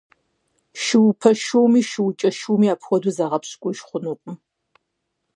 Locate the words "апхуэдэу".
2.73-3.15